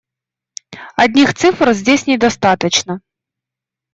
[0.97, 3.01] Одних цифр здесь недостаточно.